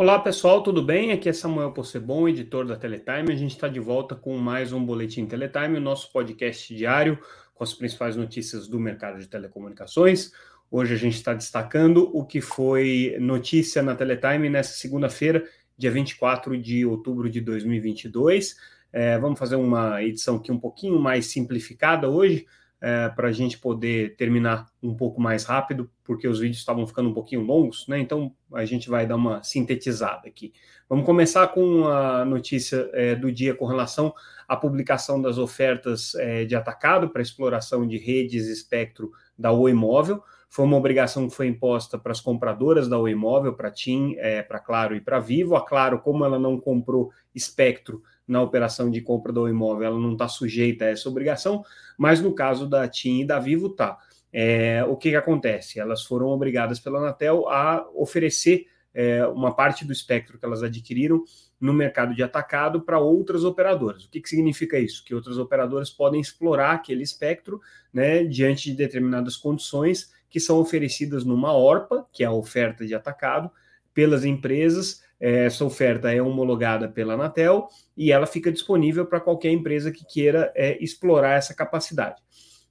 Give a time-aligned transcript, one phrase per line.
[0.00, 1.12] Olá pessoal, tudo bem?
[1.12, 3.34] Aqui é Samuel Possebon, editor da Teletime.
[3.34, 7.18] A gente está de volta com mais um Boletim Teletime, o nosso podcast diário
[7.52, 10.32] com as principais notícias do mercado de telecomunicações.
[10.70, 15.44] Hoje a gente está destacando o que foi notícia na Teletime nessa segunda-feira,
[15.76, 18.56] dia 24 de outubro de 2022.
[18.90, 22.46] É, vamos fazer uma edição aqui um pouquinho mais simplificada hoje,
[22.80, 27.10] é, para a gente poder terminar um pouco mais rápido, porque os vídeos estavam ficando
[27.10, 27.98] um pouquinho longos, né?
[27.98, 30.52] Então a gente vai dar uma sintetizada aqui.
[30.88, 34.14] Vamos começar com a notícia é, do dia com relação
[34.48, 40.22] à publicação das ofertas é, de atacado para exploração de redes espectro da Oi Móvel.
[40.48, 44.42] Foi uma obrigação que foi imposta para as compradoras da Oi Móvel, para TIM, é,
[44.42, 45.54] para Claro e para Vivo.
[45.54, 50.12] A Claro, como ela não comprou espectro na operação de compra do imóvel, ela não
[50.12, 51.64] está sujeita a essa obrigação,
[51.98, 53.98] mas no caso da TIM e da Vivo está.
[54.32, 55.80] É, o que, que, acontece?
[55.80, 61.24] Elas foram obrigadas pela Anatel a oferecer é, uma parte do espectro que elas adquiriram
[61.60, 64.04] no mercado de atacado para outras operadoras.
[64.04, 65.04] O que, que significa isso?
[65.04, 67.60] Que outras operadoras podem explorar aquele espectro
[67.92, 72.94] né, diante de determinadas condições que são oferecidas numa ORPA, que é a oferta de
[72.94, 73.50] atacado,
[73.92, 79.92] pelas empresas essa oferta é homologada pela Anatel e ela fica disponível para qualquer empresa
[79.92, 82.22] que queira é, explorar essa capacidade.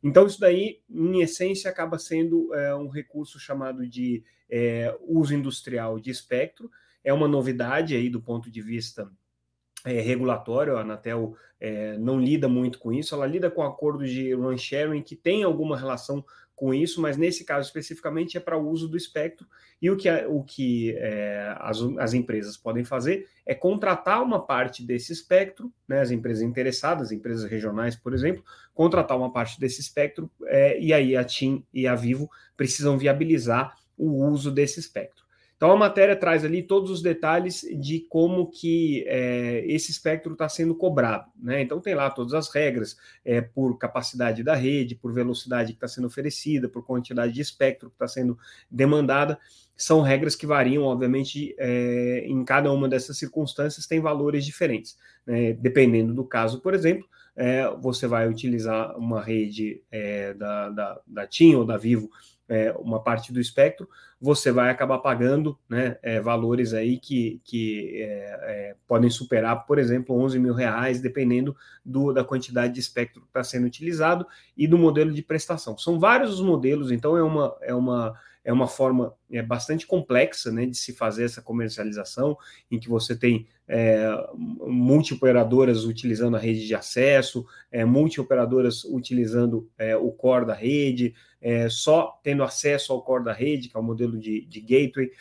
[0.02, 6.00] Então, isso daí, em essência, acaba sendo é, um recurso chamado de é, uso industrial
[6.00, 6.72] de espectro.
[7.04, 9.10] É uma novidade aí do ponto de vista
[9.86, 14.34] é, regulatório, a Anatel é, não lida muito com isso, ela lida com acordos de
[14.34, 16.24] run sharing que tem alguma relação
[16.60, 19.48] com isso, mas nesse caso especificamente é para o uso do espectro,
[19.82, 24.86] e o que, o que é, as, as empresas podem fazer é contratar uma parte
[24.86, 28.44] desse espectro, né, as empresas interessadas, empresas regionais, por exemplo,
[28.74, 33.74] contratar uma parte desse espectro, é, e aí a TIM e a Vivo precisam viabilizar
[33.98, 35.19] o uso desse espectro.
[35.60, 40.48] Então a matéria traz ali todos os detalhes de como que é, esse espectro está
[40.48, 41.30] sendo cobrado.
[41.36, 41.62] Né?
[41.62, 45.88] Então tem lá todas as regras é, por capacidade da rede, por velocidade que está
[45.90, 48.40] sendo oferecida, por quantidade de espectro que está sendo
[48.72, 49.38] demandada.
[49.76, 54.98] São regras que variam, obviamente, é, em cada uma dessas circunstâncias tem valores diferentes.
[55.28, 55.52] Né?
[55.52, 57.06] Dependendo do caso, por exemplo,
[57.36, 62.10] é, você vai utilizar uma rede é, da, da, da TIM ou da Vivo
[62.50, 63.88] é, uma parte do espectro,
[64.20, 69.78] você vai acabar pagando né, é, valores aí que, que é, é podem superar, por
[69.78, 71.56] exemplo, 11 mil reais, dependendo
[71.86, 74.26] do, da quantidade de espectro que está sendo utilizado
[74.58, 75.78] e do modelo de prestação.
[75.78, 78.14] São vários os modelos, então é uma, é uma
[78.44, 82.38] é uma forma é, bastante complexa né, de se fazer essa comercialização,
[82.72, 89.96] em que você tem é, multi-operadoras utilizando a rede de acesso, é, multi-operadoras utilizando é,
[89.96, 93.84] o core da rede, é, só tendo acesso ao core da rede, que é o
[93.84, 95.12] modelo de, de gateway.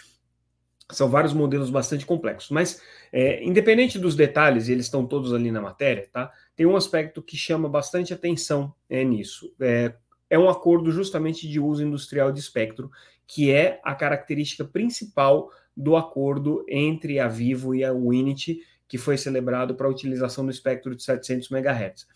[0.91, 2.81] São vários modelos bastante complexos, mas
[3.13, 6.33] é, independente dos detalhes, eles estão todos ali na matéria, tá?
[6.57, 9.55] Tem um aspecto que chama bastante atenção é, nisso.
[9.61, 9.93] É,
[10.31, 12.91] é um acordo justamente de uso industrial de espectro,
[13.27, 19.17] que é a característica principal do acordo entre a Vivo e a Winit, que foi
[19.17, 22.07] celebrado para a utilização do espectro de 700 MHz.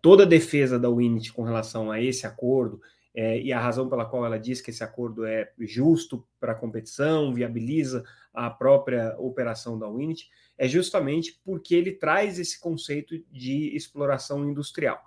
[0.00, 2.80] Toda a defesa da Winit com relação a esse acordo
[3.14, 6.56] é, e a razão pela qual ela diz que esse acordo é justo para a
[6.56, 10.28] competição, viabiliza a própria operação da Winit,
[10.58, 15.00] é justamente porque ele traz esse conceito de exploração industrial,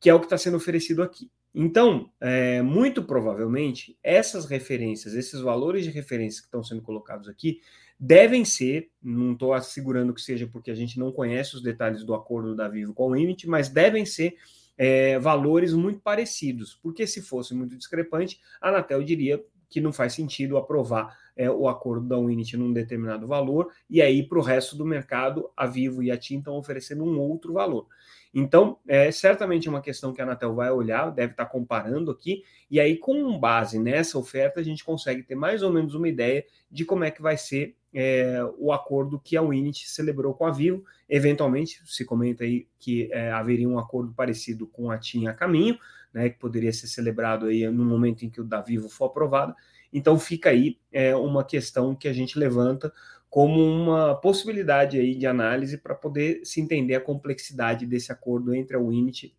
[0.00, 1.30] que é o que está sendo oferecido aqui.
[1.54, 7.60] Então, é, muito provavelmente, essas referências, esses valores de referência que estão sendo colocados aqui,
[7.98, 12.14] devem ser, não estou assegurando que seja porque a gente não conhece os detalhes do
[12.14, 14.36] acordo da Vivo com o Init, mas devem ser
[14.76, 20.14] é, valores muito parecidos, porque se fosse muito discrepante, a Anatel diria que não faz
[20.14, 24.76] sentido aprovar é, o acordo da Unity num determinado valor, e aí para o resto
[24.76, 27.86] do mercado, a Vivo e a TIM estão oferecendo um outro valor.
[28.34, 32.78] Então, é certamente uma questão que a Anatel vai olhar, deve estar comparando aqui, e
[32.78, 36.84] aí, com base nessa oferta, a gente consegue ter mais ou menos uma ideia de
[36.84, 40.84] como é que vai ser é, o acordo que a Unity celebrou com a Vivo.
[41.08, 45.78] Eventualmente, se comenta aí que é, haveria um acordo parecido com a TIM a caminho,
[46.12, 49.54] né, que poderia ser celebrado aí no momento em que o da Vivo for aprovado.
[49.92, 52.92] Então fica aí é, uma questão que a gente levanta
[53.30, 58.76] como uma possibilidade aí de análise para poder se entender a complexidade desse acordo entre
[58.76, 59.34] a Winit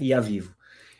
[0.00, 0.54] e a Vivo.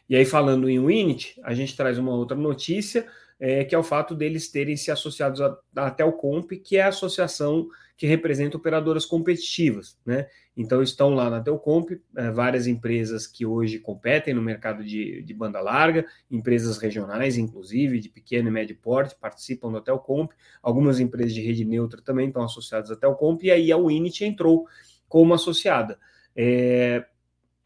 [0.09, 3.07] E aí, falando em Winit, a gente traz uma outra notícia,
[3.41, 5.41] é, que é o fato deles terem se associados
[5.75, 10.29] à Telcomp, que é a associação que representa operadoras competitivas, né?
[10.57, 15.35] Então estão lá na Telcomp é, várias empresas que hoje competem no mercado de, de,
[15.35, 20.33] banda larga, empresas regionais, inclusive, de pequeno e médio porte, participam da Telcomp,
[20.63, 24.67] algumas empresas de rede neutra também estão associadas à Telcomp, e aí a Winit entrou
[25.09, 25.99] como associada.
[26.35, 27.07] É,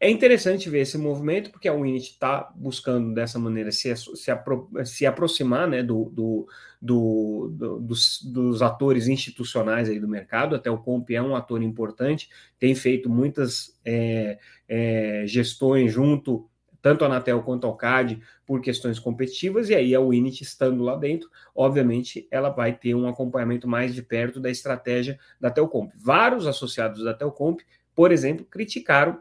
[0.03, 4.67] é interessante ver esse movimento, porque a Winit está buscando dessa maneira se, se, apro
[4.83, 6.47] se aproximar né, do, do,
[6.81, 10.55] do, dos, dos, atores institucionais aí do mercado.
[10.55, 16.49] Até o Comp é um ator importante, tem feito muitas é, é, gestões junto,
[16.81, 20.95] tanto a Anatel quanto ao CAD, por questões competitivas, e aí a Winit estando lá
[20.95, 25.93] dentro, obviamente ela vai ter um acompanhamento mais de perto da estratégia da Telcomp.
[25.95, 27.61] Vários associados da Telcomp,
[27.93, 29.19] por exemplo, criticaram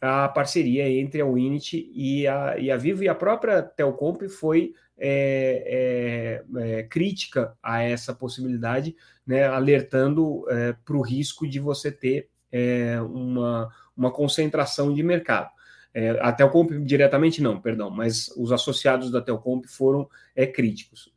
[0.00, 4.72] a parceria entre a Winit e a, e a Vivo, e a própria Telcomp foi
[5.02, 8.94] é, é, é, crítica a essa possibilidade,
[9.26, 15.50] né, alertando é, para o risco de você ter é, uma, uma concentração de mercado.
[15.92, 20.08] É, a Telcomp diretamente não, perdão, mas os associados da Telcomp foram
[20.54, 21.12] críticos.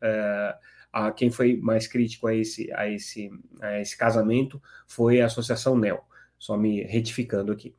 [0.91, 3.29] a, quem foi mais crítico a esse, a, esse,
[3.61, 6.03] a esse casamento foi a Associação NEL,
[6.39, 7.75] só me retificando aqui.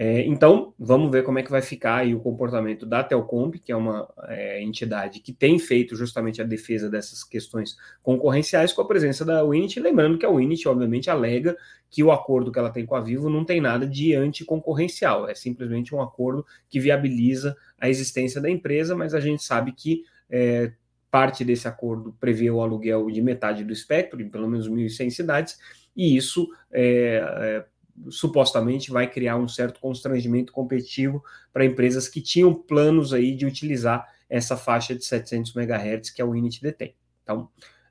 [0.00, 3.76] É, então, vamos ver como é que vai ficar o comportamento da Telcomp, que é
[3.76, 9.24] uma é, entidade que tem feito justamente a defesa dessas questões concorrenciais com a presença
[9.24, 11.56] da Winit, lembrando que a Winit, obviamente, alega
[11.90, 15.34] que o acordo que ela tem com a Vivo não tem nada de anticoncorrencial, é
[15.34, 20.70] simplesmente um acordo que viabiliza a existência da empresa, mas a gente sabe que é,
[21.10, 25.58] parte desse acordo prevê o aluguel de metade do espectro, em pelo menos 1.100 cidades,
[25.96, 27.77] e isso é, é
[28.10, 31.22] supostamente vai criar um certo constrangimento competitivo
[31.52, 36.26] para empresas que tinham planos aí de utilizar essa faixa de 700 MHz que a
[36.26, 36.94] Winit detém.
[37.22, 37.48] Então,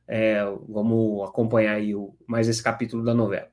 [0.07, 3.49] é, vamos acompanhar aí o, mais esse capítulo da novela.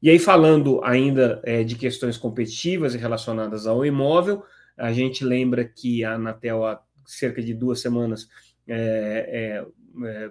[0.00, 4.44] E aí, falando ainda é, de questões competitivas e relacionadas ao imóvel,
[4.76, 8.28] a gente lembra que a Anatel, há cerca de duas semanas,
[8.66, 9.64] é,
[10.02, 10.30] é, é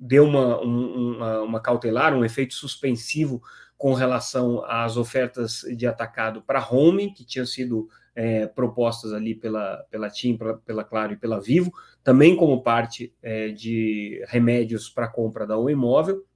[0.00, 3.42] deu uma, um, uma, uma cautelar, um efeito suspensivo
[3.78, 9.86] com relação às ofertas de atacado para home, que tinham sido é, propostas ali pela,
[9.88, 11.72] pela TIM, pela, pela, Claro e pela Vivo,
[12.02, 16.26] também como parte é, de remédios para compra da um imóvel.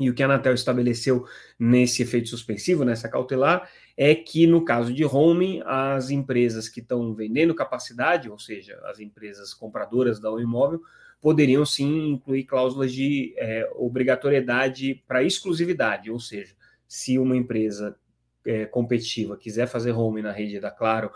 [0.00, 1.24] E o que a Anatel estabeleceu
[1.56, 7.14] nesse efeito suspensivo, nessa cautelar, é que no caso de home, as empresas que estão
[7.14, 10.80] vendendo capacidade, ou seja, as empresas compradoras da um imóvel,
[11.20, 16.56] poderiam sim incluir cláusulas de é, obrigatoriedade para exclusividade, ou seja,
[16.86, 17.96] se uma empresa
[18.46, 21.10] é, competitiva quiser fazer home na rede da Claro,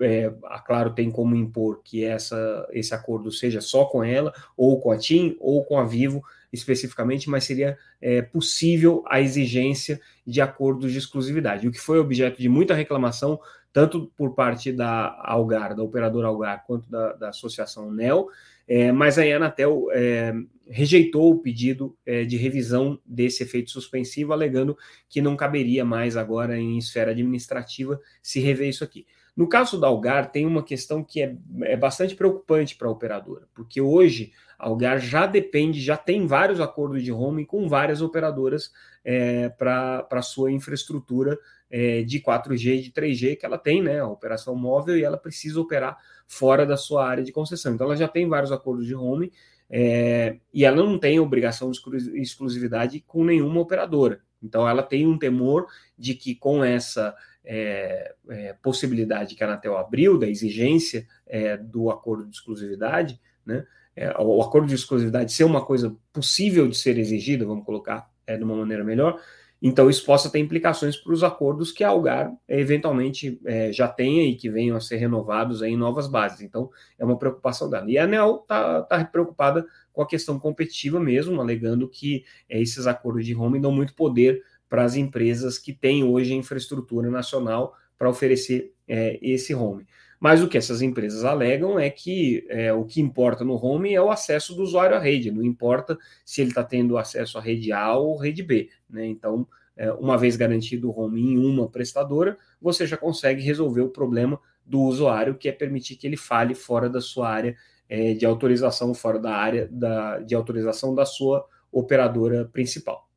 [0.00, 4.80] é, a Claro tem como impor que essa, esse acordo seja só com ela, ou
[4.80, 6.22] com a TIM, ou com a Vivo
[6.52, 12.40] especificamente, mas seria é, possível a exigência de acordos de exclusividade, o que foi objeto
[12.40, 13.38] de muita reclamação,
[13.72, 18.28] tanto por parte da Algar, da operadora Algar, quanto da, da associação NEL,
[18.72, 20.32] é, mas a Anatel é,
[20.68, 24.78] rejeitou o pedido é, de revisão desse efeito suspensivo, alegando
[25.08, 29.04] que não caberia mais agora em esfera administrativa se rever isso aqui.
[29.40, 33.48] No caso da Algar, tem uma questão que é, é bastante preocupante para a operadora,
[33.54, 38.70] porque hoje a Algar já depende, já tem vários acordos de roaming com várias operadoras
[39.02, 41.38] é, para a sua infraestrutura
[41.70, 45.16] é, de 4G e de 3G que ela tem, né, a operação móvel, e ela
[45.16, 45.96] precisa operar
[46.28, 47.72] fora da sua área de concessão.
[47.72, 49.30] Então, ela já tem vários acordos de roaming
[49.70, 51.80] é, e ela não tem obrigação de
[52.20, 54.20] exclusividade com nenhuma operadora.
[54.42, 55.66] Então, ela tem um temor
[55.98, 57.16] de que com essa
[57.52, 63.66] é, é, possibilidade que a Anatel abriu, da exigência é, do acordo de exclusividade, né,
[63.96, 68.36] é, o acordo de exclusividade ser uma coisa possível de ser exigida, vamos colocar é,
[68.36, 69.20] de uma maneira melhor,
[69.62, 74.24] então, isso possa ter implicações para os acordos que a Algar eventualmente é, já tenha
[74.24, 76.40] e que venham a ser renovados em novas bases.
[76.40, 77.84] Então, é uma preocupação dela.
[77.90, 83.26] E a ANEL está tá preocupada com a questão competitiva mesmo, alegando que esses acordos
[83.26, 88.72] de home dão muito poder para as empresas que têm hoje infraestrutura nacional para oferecer
[88.88, 89.84] é, esse home.
[90.20, 94.00] Mas o que essas empresas alegam é que é, o que importa no home é
[94.00, 97.72] o acesso do usuário à rede, não importa se ele está tendo acesso à rede
[97.72, 98.68] A ou rede B.
[98.88, 99.06] Né?
[99.06, 99.46] Então,
[99.76, 104.38] é, uma vez garantido o home em uma prestadora, você já consegue resolver o problema
[104.64, 107.56] do usuário, que é permitir que ele fale fora da sua área
[107.88, 113.09] é, de autorização, fora da área da, de autorização da sua operadora principal.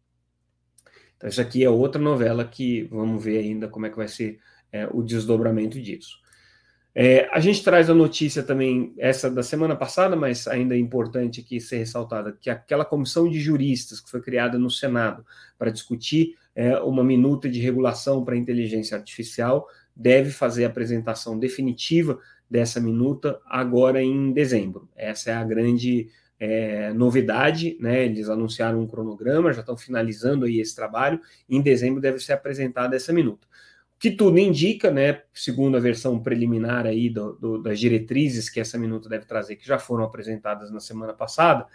[1.17, 4.39] Então, isso aqui é outra novela que vamos ver ainda como é que vai ser
[4.71, 6.23] é, o desdobramento disso.
[6.95, 11.41] É, a gente traz a notícia também, essa da semana passada, mas ainda é importante
[11.41, 15.25] aqui ser ressaltada, que aquela comissão de juristas que foi criada no Senado
[15.57, 21.37] para discutir é, uma minuta de regulação para a inteligência artificial deve fazer a apresentação
[21.39, 24.87] definitiva dessa minuta agora em dezembro.
[24.95, 26.09] Essa é a grande
[26.45, 28.03] é, novidade, né?
[28.03, 31.21] Eles anunciaram um cronograma, já estão finalizando aí esse trabalho.
[31.49, 33.47] em dezembro deve ser apresentada essa minuta
[33.97, 38.77] que tudo indica, né, segundo a versão preliminar aí do, do, das diretrizes que essa
[38.77, 41.65] minuta deve trazer, que já foram apresentadas na semana passada,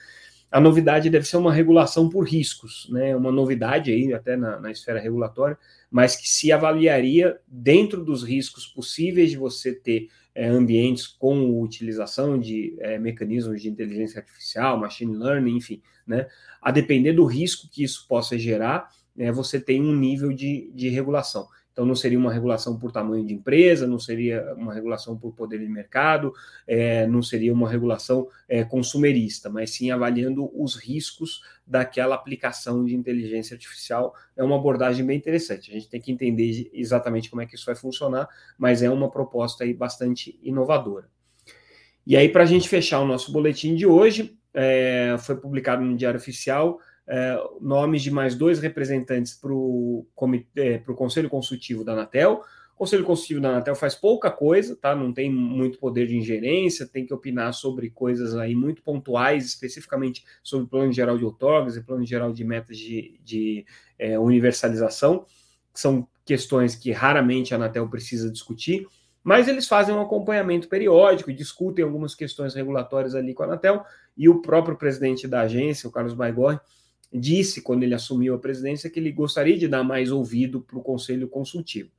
[0.53, 4.71] a novidade deve ser uma regulação por riscos, né, uma novidade aí até na, na
[4.71, 5.57] esfera regulatória,
[5.91, 10.09] mas que se avaliaria dentro dos riscos possíveis de você ter
[10.39, 16.29] é, ambientes com utilização de é, mecanismos de inteligência artificial, machine learning, enfim, né,
[16.63, 20.91] a depender do risco que isso possa gerar, né, você tem um nível de, de
[20.91, 21.49] regulação.
[21.79, 25.61] Então, não seria uma regulação por tamanho de empresa, não seria uma regulação por poder
[25.61, 26.35] de mercado,
[26.67, 32.97] é, não seria uma regulação é, consumerista, mas sim avaliando os riscos daquela aplicação de
[32.97, 34.13] inteligência artificial.
[34.37, 35.71] É uma abordagem bem interessante.
[35.71, 39.09] A gente tem que entender exatamente como é que isso vai funcionar, mas é uma
[39.09, 41.09] proposta aí bastante inovadora.
[42.05, 45.97] E aí, para a gente fechar o nosso boletim de hoje, é, foi publicado no
[45.97, 50.07] Diário Oficial é, nomes de mais dois representantes para o
[50.57, 52.43] é, Conselho Consultivo da Anatel.
[52.75, 54.95] O Conselho Consultivo da Anatel faz pouca coisa, tá?
[54.95, 60.25] Não tem muito poder de ingerência, tem que opinar sobre coisas aí muito pontuais, especificamente
[60.43, 63.67] sobre o plano geral de outorgas e plano geral de metas de, de
[63.99, 65.25] é, universalização,
[65.73, 68.87] que são questões que raramente a Anatel precisa discutir
[69.29, 73.85] mas eles fazem um acompanhamento periódico, discutem algumas questões regulatórias ali com a Anatel,
[74.17, 76.59] e o próprio presidente da agência, o Carlos Baigorre,
[77.13, 80.83] disse, quando ele assumiu a presidência, que ele gostaria de dar mais ouvido para o
[80.83, 81.91] Conselho Consultivo.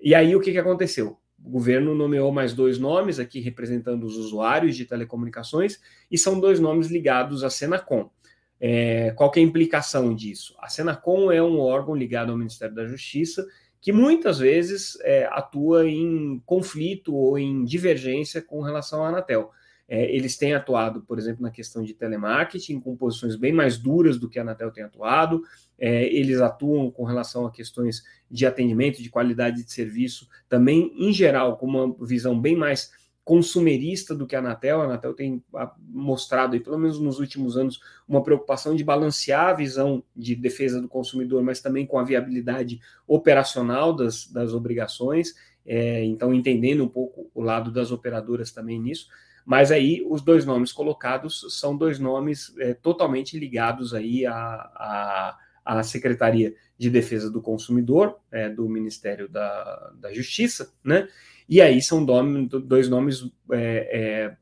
[0.00, 1.18] E aí o que, que aconteceu?
[1.42, 5.80] O governo nomeou mais dois nomes aqui representando os usuários de telecomunicações
[6.10, 8.10] e são dois nomes ligados à Senacom.
[8.58, 10.56] É, qual é a implicação disso?
[10.58, 13.46] A Senacom é um órgão ligado ao Ministério da Justiça
[13.80, 19.52] que muitas vezes é, atua em conflito ou em divergência com relação à Anatel.
[19.88, 24.18] É, eles têm atuado, por exemplo, na questão de telemarketing, com posições bem mais duras
[24.18, 25.42] do que a Anatel tem atuado.
[25.78, 31.12] É, eles atuam com relação a questões de atendimento, de qualidade de serviço, também, em
[31.12, 32.90] geral, com uma visão bem mais
[33.26, 34.80] consumerista do que a Anatel.
[34.80, 35.42] A Anatel tem
[35.80, 40.80] mostrado, aí, pelo menos nos últimos anos, uma preocupação de balancear a visão de defesa
[40.80, 45.34] do consumidor, mas também com a viabilidade operacional das, das obrigações.
[45.64, 49.08] É, então, entendendo um pouco o lado das operadoras também nisso.
[49.46, 55.38] Mas aí os dois nomes colocados são dois nomes é, totalmente ligados aí à, à,
[55.64, 61.08] à, Secretaria de Defesa do Consumidor, é, do Ministério da, da Justiça, né?
[61.48, 64.36] E aí são dois nomes é, é,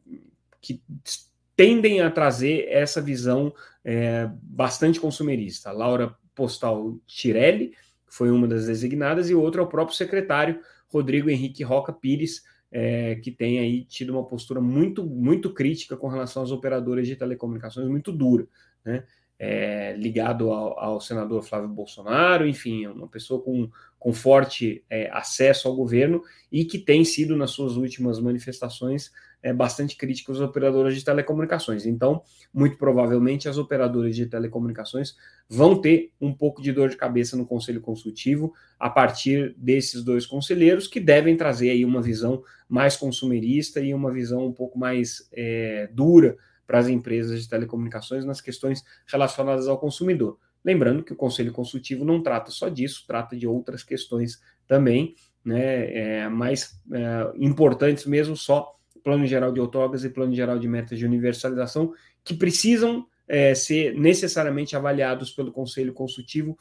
[0.58, 0.82] que
[1.54, 5.70] tendem a trazer essa visão é, bastante consumerista.
[5.70, 7.74] Laura Postal Tirelli
[8.08, 12.42] foi uma das designadas, e o outro é o próprio secretário Rodrigo Henrique Roca Pires,
[12.76, 17.14] é, que tem aí tido uma postura muito, muito crítica com relação às operadoras de
[17.14, 18.48] telecomunicações, muito dura,
[18.84, 19.04] né?
[19.36, 25.66] É, ligado ao, ao, senador Flávio Bolsonaro, enfim, uma pessoa com, com forte é, acesso
[25.66, 26.22] ao governo
[26.52, 29.10] e que tem sido, nas suas últimas manifestações,
[29.44, 31.84] é, bastante crítica às operadoras de telecomunicações.
[31.84, 32.22] Então,
[32.52, 35.14] muito provavelmente, as operadoras de telecomunicações
[35.46, 40.24] vão ter um pouco de dor de cabeça no Conselho Consultivo a partir desses dois
[40.24, 45.28] conselheiros, que devem trazer aí uma visão mais consumerista e uma visão um pouco mais
[45.30, 50.38] é, dura para as empresas de telecomunicações nas questões relacionadas ao consumidor.
[50.64, 56.22] Lembrando que o Conselho Consultivo não trata só disso, trata de outras questões também, né,
[56.22, 60.98] é, mais é, importantes mesmo só Plano Geral de Outorgas e Plano Geral de Metas
[60.98, 61.92] de Universalização,
[62.24, 66.56] que precisam é, ser necessariamente avaliados pelo Conselho Consultivo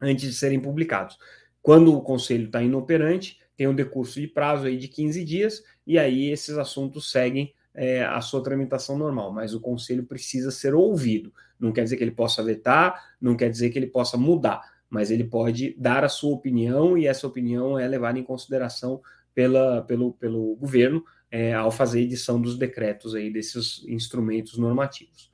[0.00, 1.18] antes de serem publicados.
[1.60, 5.98] Quando o Conselho está inoperante, tem um decurso de prazo aí de 15 dias, e
[5.98, 11.32] aí esses assuntos seguem é, a sua tramitação normal, mas o Conselho precisa ser ouvido.
[11.58, 15.10] Não quer dizer que ele possa vetar, não quer dizer que ele possa mudar, mas
[15.10, 19.00] ele pode dar a sua opinião e essa opinião é levada em consideração
[19.34, 25.30] pela, pelo, pelo governo é, ao fazer edição dos decretos aí desses instrumentos normativos.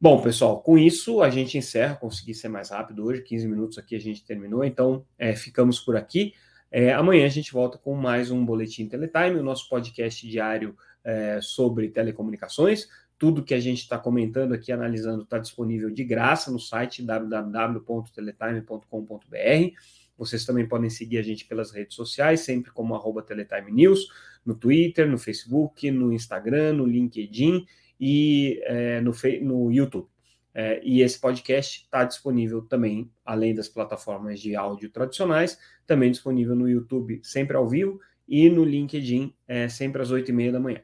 [0.00, 3.94] Bom, pessoal, com isso a gente encerra, consegui ser mais rápido hoje, 15 minutos aqui
[3.94, 6.32] a gente terminou, então é, ficamos por aqui.
[6.70, 11.40] É, amanhã a gente volta com mais um Boletim Teletime, o nosso podcast diário é,
[11.40, 12.88] sobre telecomunicações.
[13.18, 19.76] Tudo que a gente está comentando aqui, analisando, está disponível de graça no site www.teletime.com.br.
[20.16, 24.08] Vocês também podem seguir a gente pelas redes sociais, sempre como arroba Teletime News,
[24.44, 27.66] no Twitter, no Facebook, no Instagram, no LinkedIn
[27.98, 30.08] e é, no, no YouTube.
[30.54, 36.54] É, e esse podcast está disponível também, além das plataformas de áudio tradicionais, também disponível
[36.54, 40.60] no YouTube, sempre ao vivo, e no LinkedIn, é, sempre às oito e meia da
[40.60, 40.82] manhã.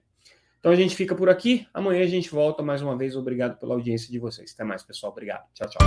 [0.58, 1.66] Então a gente fica por aqui.
[1.72, 3.14] Amanhã a gente volta mais uma vez.
[3.16, 4.52] Obrigado pela audiência de vocês.
[4.52, 5.12] Até mais, pessoal.
[5.12, 5.44] Obrigado.
[5.54, 5.78] Tchau, tchau.